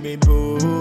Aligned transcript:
baby 0.00 0.16
boo, 0.16 0.77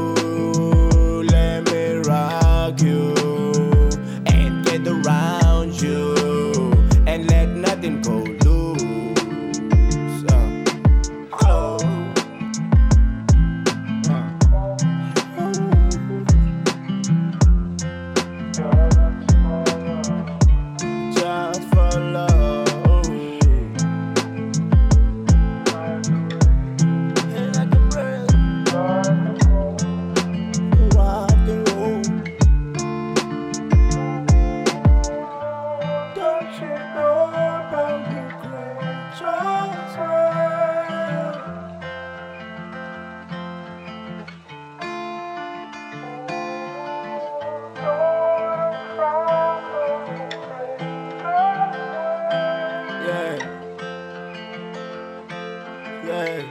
Yeah. 56.08 56.42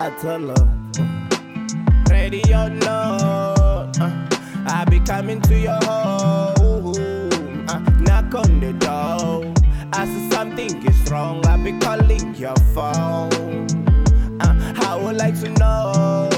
I 0.00 0.10
tell 0.20 0.40
her. 0.40 0.68
Ready 2.10 2.42
or 2.52 2.68
not, 2.68 4.00
uh, 4.00 4.10
I 4.66 4.84
be 4.90 4.98
coming 4.98 5.40
to 5.42 5.56
your 5.56 5.78
home. 5.84 6.96
Uh, 7.68 7.78
knock 8.00 8.34
on 8.34 8.58
the 8.58 8.72
door. 8.72 9.54
I 9.92 10.04
see 10.04 10.30
something 10.30 10.84
is 10.84 11.10
wrong. 11.12 11.46
I 11.46 11.56
be 11.58 11.78
calling 11.78 12.34
your 12.34 12.56
phone. 12.74 13.68
Uh, 14.40 14.74
I 14.82 14.96
would 15.00 15.16
like 15.16 15.38
to 15.42 15.48
know, 15.50 16.28